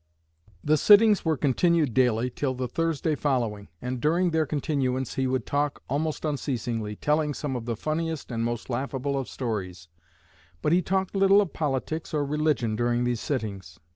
[0.63, 5.45] "The sittings were continued daily till the Thursday following; and during their continuance he would
[5.45, 9.89] talk almost unceasingly, telling some of the funniest and most laughable of stories,
[10.63, 13.79] but he talked little of politics or religion during these sittings.